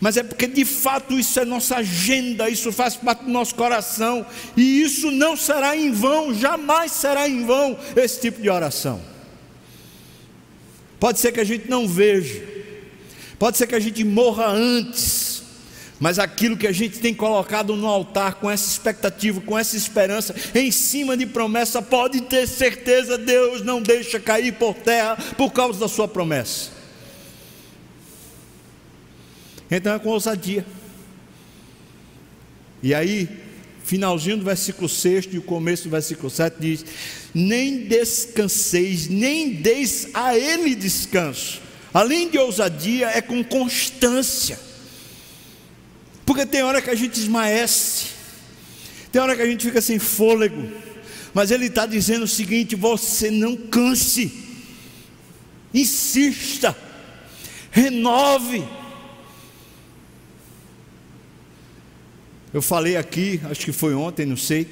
[0.00, 4.26] mas é porque de fato isso é nossa agenda, isso faz parte do nosso coração,
[4.56, 9.11] e isso não será em vão, jamais será em vão esse tipo de oração.
[11.02, 12.40] Pode ser que a gente não veja,
[13.36, 15.42] pode ser que a gente morra antes,
[15.98, 20.32] mas aquilo que a gente tem colocado no altar com essa expectativa, com essa esperança,
[20.54, 25.80] em cima de promessa, pode ter certeza, Deus não deixa cair por terra por causa
[25.80, 26.70] da sua promessa.
[29.68, 30.64] Então é com ousadia.
[32.80, 33.41] E aí,
[33.92, 36.84] finalzinho do versículo 6 e o começo do versículo 7 diz:
[37.34, 41.60] Nem descanseis, nem deis a ele descanso.
[41.92, 44.58] Além de ousadia, é com constância.
[46.24, 48.06] Porque tem hora que a gente esmaece,
[49.10, 50.72] tem hora que a gente fica sem fôlego,
[51.34, 54.32] mas ele está dizendo o seguinte: você não canse,
[55.74, 56.74] insista,
[57.70, 58.64] renove.
[62.52, 64.66] Eu falei aqui, acho que foi ontem, não sei.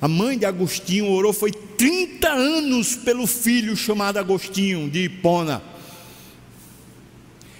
[0.00, 5.62] A mãe de Agostinho orou, foi 30 anos pelo filho chamado Agostinho de Hipona.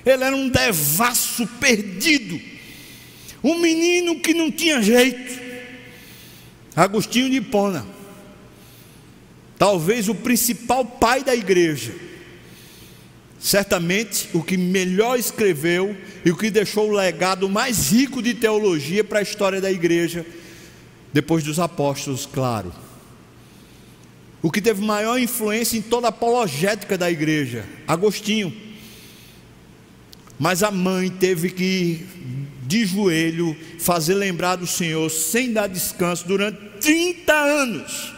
[0.04, 2.52] Ele era um devasso perdido
[3.42, 5.40] um menino que não tinha jeito.
[6.76, 7.84] Agostinho de Hipona.
[9.58, 11.92] Talvez o principal pai da igreja.
[13.42, 19.02] Certamente o que melhor escreveu e o que deixou o legado mais rico de teologia
[19.02, 20.24] para a história da igreja,
[21.12, 22.72] depois dos apóstolos, claro.
[24.40, 28.54] O que teve maior influência em toda a apologética da igreja, Agostinho.
[30.38, 32.06] Mas a mãe teve que
[32.72, 38.11] de joelho, fazer lembrar do Senhor sem dar descanso durante 30 anos.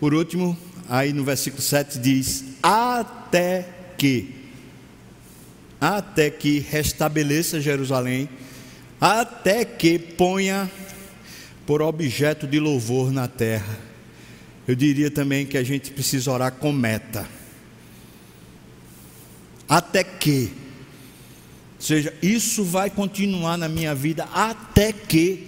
[0.00, 0.56] Por último,
[0.88, 4.34] aí no versículo 7 diz: Até que,
[5.80, 8.28] até que restabeleça Jerusalém,
[9.00, 10.70] até que ponha
[11.66, 13.78] por objeto de louvor na terra.
[14.66, 17.38] Eu diria também que a gente precisa orar com meta
[19.68, 20.50] até que.
[21.76, 25.46] Ou seja, isso vai continuar na minha vida até que.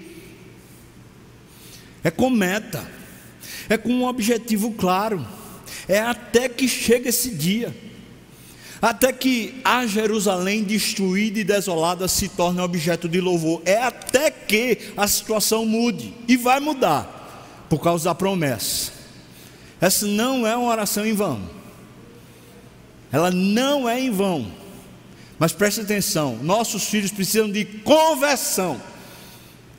[2.04, 2.86] É com meta,
[3.68, 5.26] é com um objetivo claro,
[5.88, 7.74] é até que chega esse dia,
[8.80, 14.92] até que a Jerusalém destruída e desolada se torne objeto de louvor, é até que
[14.96, 18.92] a situação mude, e vai mudar, por causa da promessa.
[19.80, 21.60] Essa não é uma oração em vão
[23.12, 24.50] ela não é em vão.
[25.38, 28.80] Mas preste atenção: nossos filhos precisam de conversão.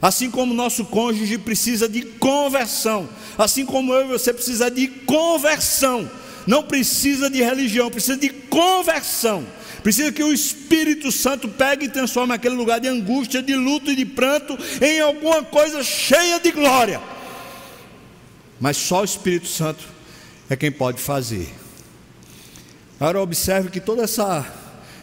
[0.01, 6.09] Assim como nosso cônjuge precisa de conversão, assim como eu e você precisa de conversão,
[6.47, 9.45] não precisa de religião, precisa de conversão.
[9.83, 13.95] Precisa que o Espírito Santo pegue e transforme aquele lugar de angústia, de luto e
[13.95, 17.01] de pranto em alguma coisa cheia de glória.
[18.59, 19.83] Mas só o Espírito Santo
[20.49, 21.49] é quem pode fazer.
[22.99, 24.45] Agora observe que toda essa,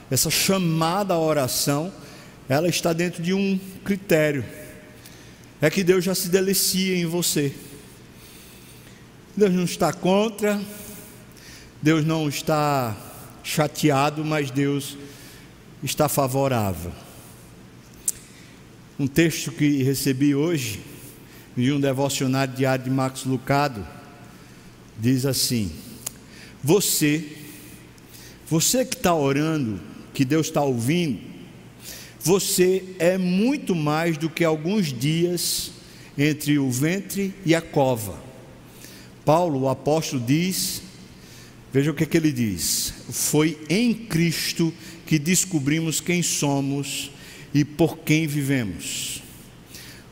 [0.09, 1.93] essa chamada à oração,
[2.49, 4.45] ela está dentro de um critério.
[5.61, 7.55] É que Deus já se delicia em você.
[9.37, 10.61] Deus não está contra,
[11.83, 12.97] Deus não está
[13.43, 14.97] chateado, mas Deus
[15.83, 16.93] está favorável.
[18.99, 20.81] Um texto que recebi hoje,
[21.57, 23.87] de um devocionário diário de Marcos Lucado,
[24.99, 25.73] diz assim:
[26.63, 27.39] Você
[28.51, 29.79] você que está orando,
[30.15, 31.21] que Deus está ouvindo,
[32.29, 35.71] você é muito mais do que alguns dias
[36.19, 38.23] entre o ventre e a cova.
[39.25, 40.83] Paulo, o apóstolo, diz:
[41.73, 44.75] veja o que, é que ele diz: foi em Cristo
[45.07, 47.11] que descobrimos quem somos
[47.55, 49.23] e por quem vivemos.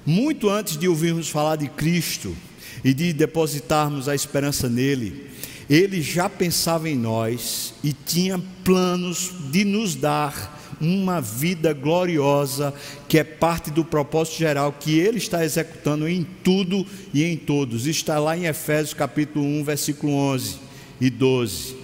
[0.07, 2.35] Muito antes de ouvirmos falar de Cristo
[2.83, 5.27] e de depositarmos a esperança nele,
[5.69, 12.75] Ele já pensava em nós e tinha planos de nos dar uma vida gloriosa,
[13.09, 17.87] que é parte do propósito geral que ele está executando em tudo e em todos.
[17.87, 20.57] Está lá em Efésios capítulo 1, versículo 11
[21.01, 21.77] e 12.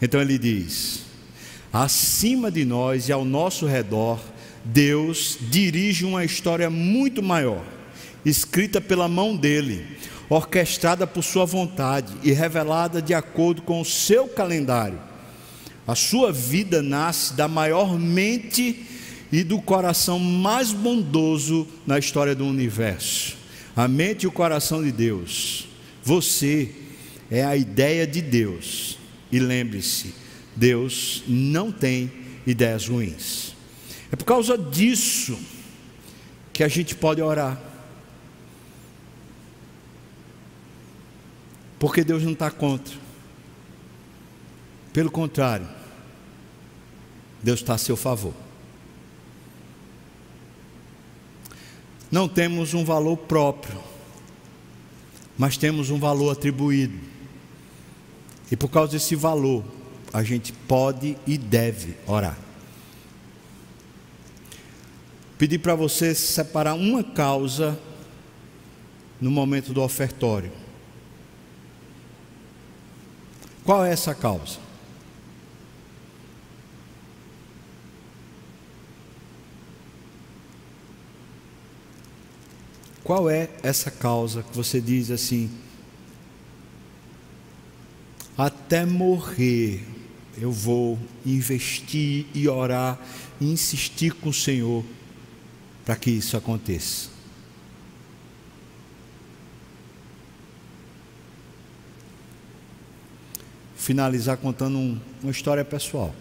[0.00, 1.02] Então ele diz:
[1.72, 4.20] acima de nós e ao nosso redor,
[4.64, 7.64] Deus dirige uma história muito maior,
[8.24, 9.86] escrita pela mão dele,
[10.28, 14.98] orquestrada por sua vontade e revelada de acordo com o seu calendário.
[15.86, 18.84] A sua vida nasce da maior mente
[19.30, 23.36] e do coração mais bondoso na história do universo.
[23.76, 25.68] A mente e o coração de Deus.
[26.02, 26.70] Você
[27.30, 28.98] é a ideia de Deus.
[29.30, 30.14] E lembre-se,
[30.56, 32.10] Deus não tem
[32.46, 33.54] ideias ruins.
[34.10, 35.38] É por causa disso
[36.52, 37.60] que a gente pode orar.
[41.78, 43.05] Porque Deus não está contra.
[44.96, 45.68] Pelo contrário,
[47.42, 48.32] Deus está a seu favor.
[52.10, 53.78] Não temos um valor próprio,
[55.36, 56.98] mas temos um valor atribuído.
[58.50, 59.62] E por causa desse valor,
[60.14, 62.38] a gente pode e deve orar.
[65.36, 67.78] Pedir para você separar uma causa
[69.20, 70.52] no momento do ofertório.
[73.62, 74.64] Qual é essa causa?
[83.06, 85.48] Qual é essa causa que você diz assim?
[88.36, 89.86] Até morrer
[90.36, 92.98] eu vou investir e orar
[93.40, 94.84] e insistir com o Senhor
[95.84, 97.08] para que isso aconteça.
[103.76, 106.12] Finalizar contando um, uma história pessoal.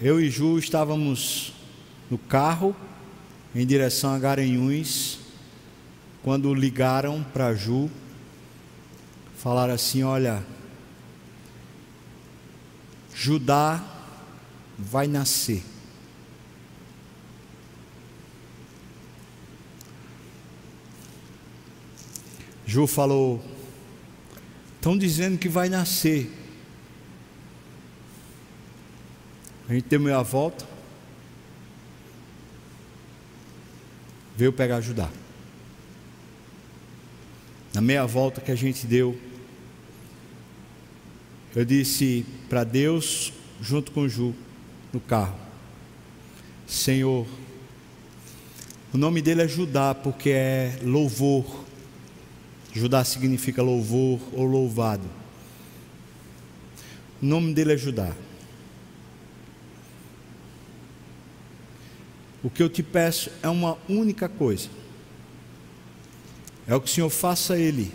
[0.00, 1.52] Eu e Ju estávamos
[2.08, 2.74] no carro
[3.52, 5.18] em direção a Garanhuns,
[6.22, 7.90] quando ligaram para Ju,
[9.36, 10.46] falaram assim: Olha,
[13.12, 13.82] Judá
[14.78, 15.64] vai nascer.
[22.64, 23.44] Ju falou:
[24.76, 26.37] estão dizendo que vai nascer.
[29.68, 30.64] A gente deu meia volta,
[34.34, 35.10] veio pegar Judá.
[37.74, 39.20] Na meia volta que a gente deu,
[41.54, 44.34] eu disse para Deus, junto com Ju,
[44.90, 45.36] no carro:
[46.66, 47.26] Senhor,
[48.94, 51.64] o nome dele é Judá, porque é louvor.
[52.72, 55.04] Judá significa louvor ou louvado.
[57.20, 58.14] O nome dele é Judá.
[62.42, 64.68] O que eu te peço é uma única coisa:
[66.66, 67.92] é o que o Senhor faça Ele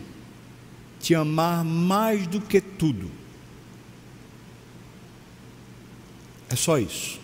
[1.00, 3.12] te amar mais do que tudo.
[6.50, 7.20] É só isso.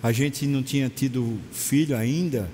[0.00, 2.48] A gente não tinha tido filho ainda.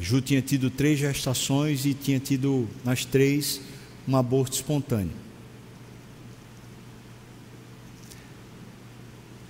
[0.00, 3.60] Ju tinha tido três gestações e tinha tido nas três
[4.06, 5.22] um aborto espontâneo.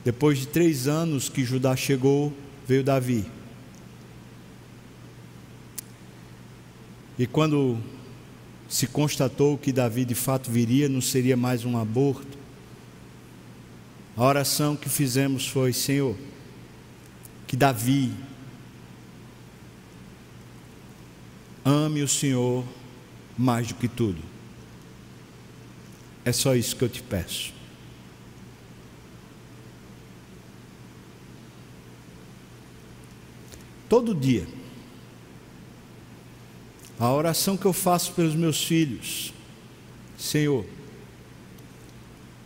[0.05, 2.33] Depois de três anos que Judá chegou,
[2.67, 3.25] veio Davi.
[7.19, 7.79] E quando
[8.69, 12.39] se constatou que Davi de fato viria, não seria mais um aborto,
[14.17, 16.17] a oração que fizemos foi: Senhor,
[17.47, 18.13] que Davi
[21.65, 22.65] ame o Senhor
[23.39, 24.32] mais do que tudo.
[26.25, 27.53] É só isso que eu te peço.
[33.89, 34.47] Todo dia,
[36.99, 39.35] a oração que eu faço pelos meus filhos,
[40.17, 40.65] Senhor,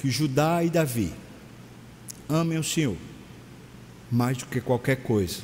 [0.01, 1.13] que Judá e Davi
[2.29, 2.97] amem o Senhor
[4.11, 5.43] mais do que qualquer coisa,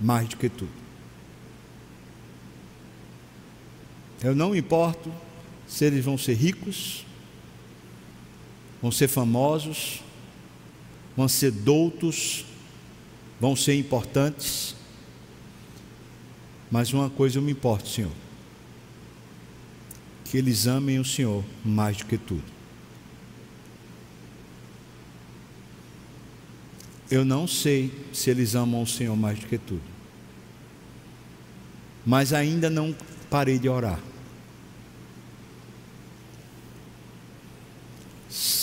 [0.00, 0.70] mais do que tudo.
[4.22, 5.12] Eu não importo
[5.66, 7.06] se eles vão ser ricos,
[8.80, 10.02] vão ser famosos,
[11.16, 12.44] vão ser doutos,
[13.40, 14.74] vão ser importantes.
[16.70, 18.12] Mas uma coisa eu me importo, Senhor:
[20.24, 22.44] que eles amem o Senhor mais do que tudo.
[27.10, 29.80] Eu não sei se eles amam o Senhor mais do que tudo,
[32.04, 32.94] mas ainda não
[33.30, 33.98] parei de orar.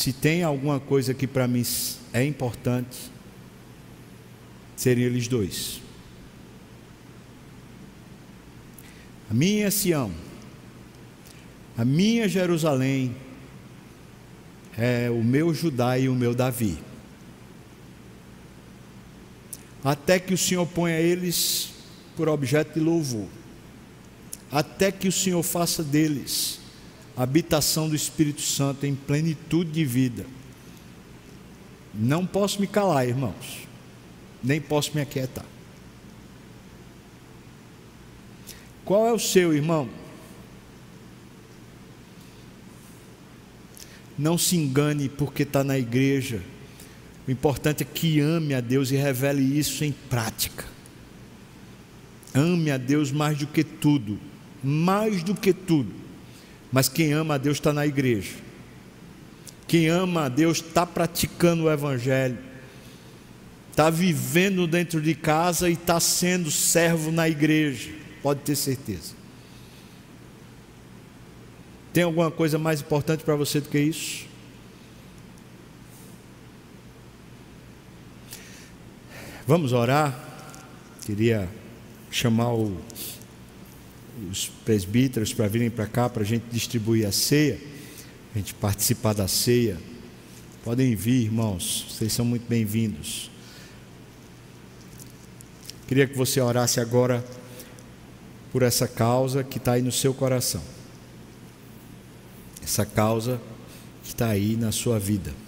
[0.06, 1.66] Se tem alguma coisa que para mim
[2.14, 3.10] é importante,
[4.76, 5.82] seriam eles dois.
[9.32, 10.12] A minha Sião,
[11.76, 13.16] a minha Jerusalém,
[14.78, 16.78] é o meu Judá e o meu Davi.
[19.84, 21.74] Até que o Senhor ponha eles
[22.16, 23.28] por objeto de louvor.
[24.52, 26.64] Até que o Senhor faça deles
[27.16, 30.26] habitação do Espírito Santo em plenitude de vida.
[31.94, 33.68] Não posso me calar, irmãos,
[34.44, 35.46] nem posso me aquietar.
[38.84, 39.90] Qual é o seu, irmão?
[44.18, 46.42] Não se engane porque está na igreja.
[47.28, 50.66] O importante é que ame a Deus e revele isso em prática.
[52.34, 54.20] Ame a Deus mais do que tudo,
[54.64, 56.05] mais do que tudo.
[56.76, 58.34] Mas quem ama a Deus está na igreja.
[59.66, 62.38] Quem ama a Deus está praticando o Evangelho,
[63.72, 69.14] está vivendo dentro de casa e está sendo servo na igreja, pode ter certeza.
[71.94, 74.26] Tem alguma coisa mais importante para você do que isso?
[79.48, 80.14] Vamos orar.
[81.06, 81.48] Queria
[82.12, 82.78] chamar o
[84.32, 87.60] os presbíteros para virem para cá para a gente distribuir a ceia,
[88.34, 89.78] a gente participar da ceia.
[90.64, 93.30] Podem vir, irmãos, vocês são muito bem-vindos.
[95.88, 97.24] Queria que você orasse agora
[98.52, 100.64] por essa causa que está aí no seu coração,
[102.64, 103.40] essa causa
[104.02, 105.45] que está aí na sua vida.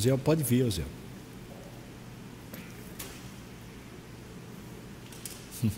[0.00, 0.86] Osiel, pode vir, Osiel.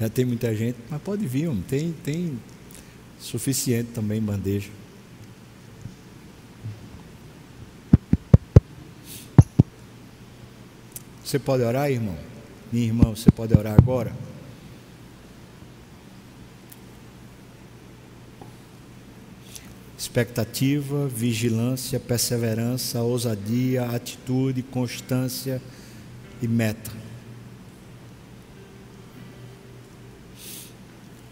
[0.00, 1.64] Já tem muita gente, mas pode vir, homem.
[1.66, 2.38] Tem, tem
[3.18, 4.70] suficiente também bandeja.
[11.24, 12.16] Você pode orar, irmão?
[12.72, 14.14] Minha irmã, você pode orar agora?
[20.18, 25.62] Expectativa, vigilância, perseverança, ousadia, atitude, constância
[26.42, 26.90] e meta.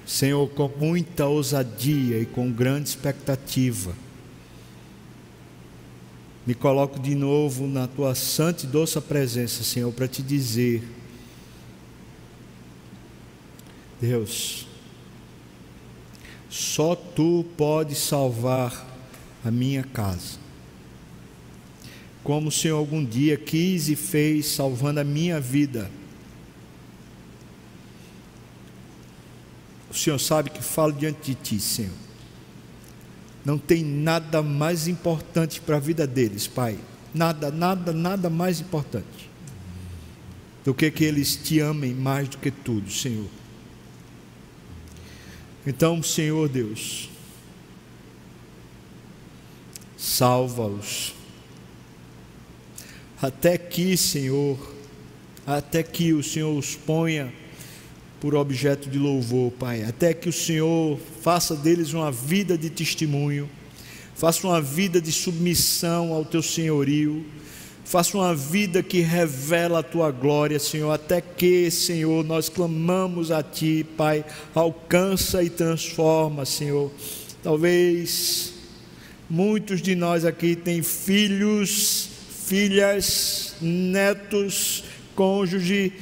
[0.07, 3.93] Senhor, com muita ousadia e com grande expectativa,
[6.47, 10.81] me coloco de novo na tua santa e doce presença, Senhor, para te dizer,
[14.01, 14.69] Deus,
[16.57, 18.87] só tu podes salvar
[19.45, 20.39] a minha casa.
[22.25, 25.91] Como o Senhor algum dia quis e fez, salvando a minha vida.
[29.91, 31.93] O Senhor sabe que falo diante de ti, Senhor.
[33.45, 36.79] Não tem nada mais importante para a vida deles, Pai.
[37.13, 39.31] Nada, nada, nada mais importante
[40.65, 43.29] do que que eles te amem mais do que tudo, Senhor.
[45.67, 47.09] Então, Senhor Deus,
[49.97, 51.13] salva-os.
[53.21, 54.59] Até que, Senhor,
[55.45, 57.33] até que o Senhor os ponha
[58.21, 59.83] por objeto de louvor, Pai.
[59.83, 63.49] Até que o Senhor faça deles uma vida de testemunho,
[64.15, 67.25] faça uma vida de submissão ao teu senhorio
[67.87, 73.45] Faça uma vida que revela a tua glória, Senhor, até que, Senhor, nós clamamos a
[73.45, 76.91] Ti, Pai, alcança e transforma, Senhor.
[77.45, 78.55] Talvez
[79.31, 82.09] muitos de nós aqui têm filhos,
[82.47, 84.83] filhas, netos,
[85.15, 85.93] cônjuge,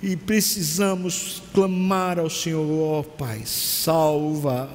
[0.00, 4.70] e precisamos clamar ao Senhor, ó oh, Pai, salva,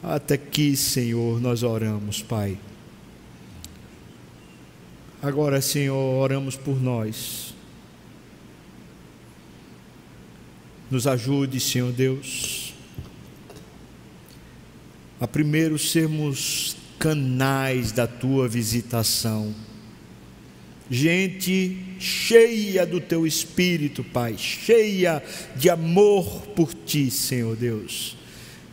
[0.00, 2.56] até que, Senhor, nós oramos, Pai.
[5.20, 7.52] Agora, Senhor, oramos por nós.
[10.88, 12.72] Nos ajude, Senhor Deus,
[15.20, 19.52] a primeiro sermos canais da tua visitação.
[20.88, 25.22] Gente cheia do teu espírito, Pai, cheia
[25.56, 28.16] de amor por ti, Senhor Deus.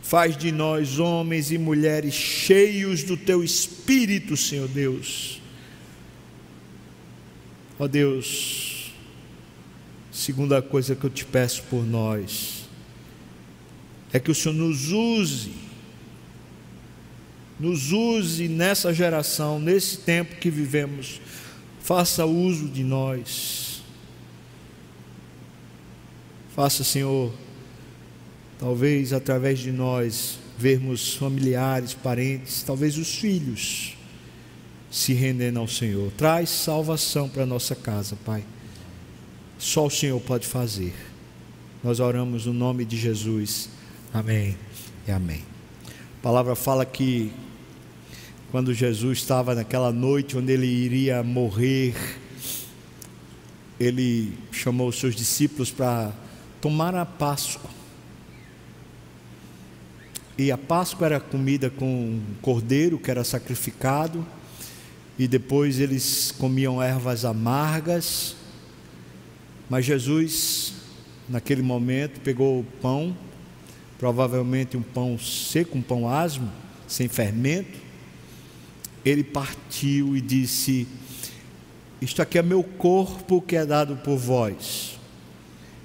[0.03, 5.41] Faz de nós homens e mulheres cheios do teu espírito, Senhor Deus
[7.77, 8.93] Ó Deus,
[10.09, 12.69] segunda coisa que eu te peço por nós
[14.13, 15.51] é que o Senhor nos use,
[17.59, 21.19] nos use nessa geração, nesse tempo que vivemos,
[21.81, 23.83] faça uso de nós.
[26.55, 27.33] Faça, Senhor,
[28.57, 33.94] talvez através de nós, vermos familiares, parentes, talvez os filhos
[34.89, 36.11] se rendendo ao Senhor.
[36.17, 38.43] Traz salvação para nossa casa, Pai.
[39.57, 40.93] Só o Senhor pode fazer.
[41.83, 43.69] Nós oramos no nome de Jesus.
[44.13, 44.57] Amém
[45.07, 45.43] e amém.
[46.19, 47.31] A palavra fala que
[48.51, 51.93] quando Jesus estava naquela noite onde ele iria morrer,
[53.79, 56.13] ele chamou os seus discípulos para
[56.61, 57.69] tomar a Páscoa.
[60.37, 64.25] E a Páscoa era comida com cordeiro que era sacrificado,
[65.17, 68.35] e depois eles comiam ervas amargas.
[69.69, 70.73] Mas Jesus,
[71.29, 73.15] naquele momento, pegou o pão,
[73.97, 76.51] provavelmente um pão seco, um pão asmo,
[76.87, 77.79] sem fermento.
[79.03, 80.87] Ele partiu e disse:
[82.01, 84.99] Isto aqui é meu corpo que é dado por vós.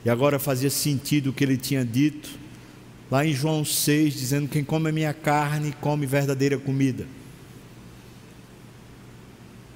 [0.05, 2.31] E agora fazia sentido o que ele tinha dito
[3.11, 7.07] lá em João 6, dizendo: Quem come a minha carne, come verdadeira comida.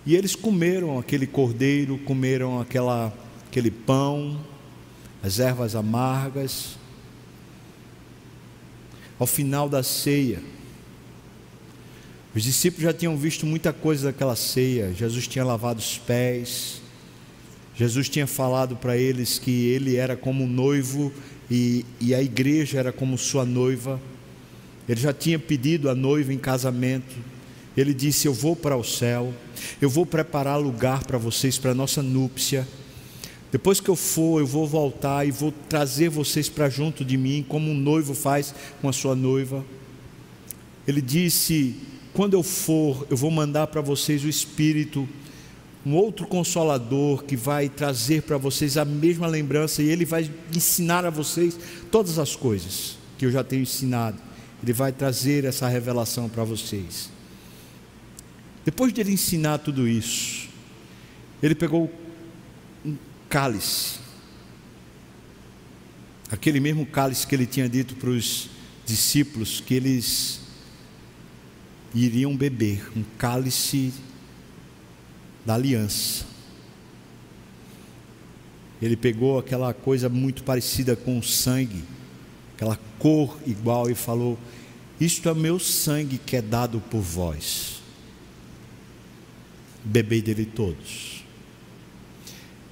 [0.06, 3.12] E eles comeram aquele cordeiro, comeram aquela,
[3.46, 4.38] aquele pão,
[5.22, 6.76] as ervas amargas.
[9.18, 10.42] Ao final da ceia,
[12.34, 14.92] os discípulos já tinham visto muita coisa daquela ceia.
[14.92, 16.82] Jesus tinha lavado os pés.
[17.76, 21.12] Jesus tinha falado para eles que ele era como um noivo
[21.50, 24.00] e, e a igreja era como sua noiva.
[24.88, 27.14] Ele já tinha pedido a noiva em casamento.
[27.76, 29.32] Ele disse: Eu vou para o céu,
[29.80, 32.66] eu vou preparar lugar para vocês, para a nossa núpcia.
[33.50, 37.44] Depois que eu for, eu vou voltar e vou trazer vocês para junto de mim,
[37.48, 39.64] como um noivo faz com a sua noiva.
[40.86, 41.76] Ele disse:
[42.12, 45.08] Quando eu for, eu vou mandar para vocês o Espírito
[45.86, 51.04] um outro consolador que vai trazer para vocês a mesma lembrança e ele vai ensinar
[51.04, 51.58] a vocês
[51.90, 54.16] todas as coisas que eu já tenho ensinado.
[54.62, 57.13] Ele vai trazer essa revelação para vocês.
[58.64, 60.48] Depois de ele ensinar tudo isso,
[61.42, 61.92] ele pegou
[62.84, 62.96] um
[63.28, 63.98] cálice,
[66.30, 68.48] aquele mesmo cálice que ele tinha dito para os
[68.86, 70.40] discípulos que eles
[71.94, 73.92] iriam beber, um cálice
[75.44, 76.24] da aliança.
[78.80, 81.84] Ele pegou aquela coisa muito parecida com o sangue,
[82.54, 84.38] aquela cor igual, e falou:
[85.00, 87.73] Isto é meu sangue que é dado por vós.
[89.84, 91.24] Bebei dele todos.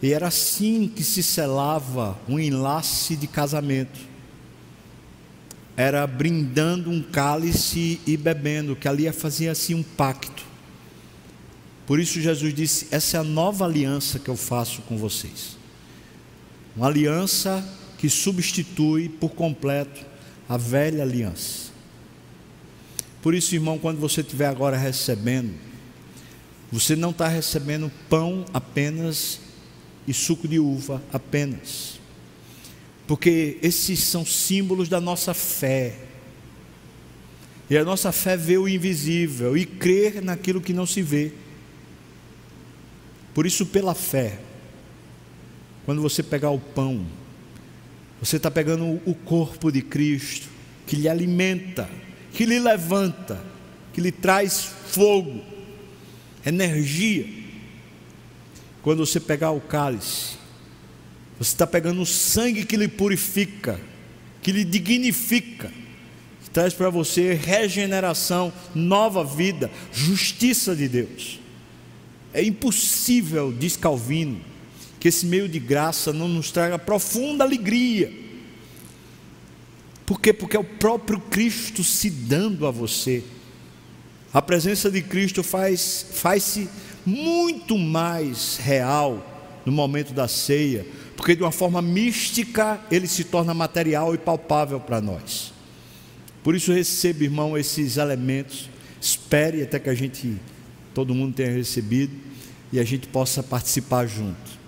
[0.03, 4.01] E era assim que se selava um enlace de casamento.
[5.77, 10.45] Era brindando um cálice e bebendo, que ali fazia assim um pacto.
[11.87, 15.57] Por isso Jesus disse: Essa é a nova aliança que eu faço com vocês.
[16.77, 17.65] Uma aliança
[17.99, 20.05] que substitui por completo
[20.49, 21.71] a velha aliança.
[23.23, 25.55] Por isso, irmão, quando você estiver agora recebendo,
[26.73, 29.39] você não está recebendo pão apenas
[30.09, 32.01] e suco de uva apenas.
[33.07, 35.99] Porque esses são símbolos da nossa fé.
[37.69, 41.33] E a nossa fé vê o invisível e crer naquilo que não se vê.
[43.35, 44.39] Por isso, pela fé,
[45.85, 47.05] quando você pegar o pão,
[48.19, 50.49] você está pegando o corpo de Cristo,
[50.87, 51.89] que lhe alimenta,
[52.33, 53.45] que lhe levanta,
[53.93, 55.52] que lhe traz fogo,
[56.45, 57.27] energia.
[58.83, 60.37] Quando você pegar o cálice,
[61.39, 63.81] você está pegando o sangue que lhe purifica,
[64.43, 65.71] que lhe dignifica,
[66.43, 71.41] que traz para você regeneração, nova vida, justiça de Deus.
[72.35, 74.41] É impossível, diz Calvino,
[74.99, 78.13] que esse meio de graça não nos traga profunda alegria.
[80.07, 80.33] Por quê?
[80.33, 83.23] Porque é o próprio Cristo se dando a você.
[84.33, 86.69] A presença de Cristo faz, faz-se
[87.05, 89.27] muito mais real
[89.67, 94.81] no momento da ceia, porque de uma forma mística ele se torna material e palpável
[94.81, 95.53] para nós.
[96.43, 98.69] Por isso receba, irmão, esses elementos.
[99.01, 100.41] Espere até que a gente
[100.95, 102.13] todo mundo tenha recebido
[102.73, 104.63] e a gente possa participar junto.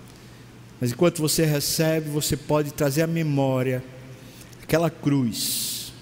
[0.79, 3.83] Mas enquanto você recebe, você pode trazer à memória
[4.61, 5.93] aquela cruz.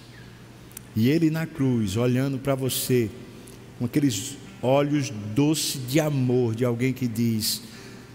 [0.96, 3.10] E ele na cruz, olhando para você,
[3.78, 7.62] com aqueles olhos doces de amor de alguém que diz: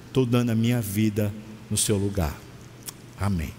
[0.07, 1.33] estou dando a minha vida
[1.71, 2.37] no seu lugar.
[3.19, 3.58] Amém.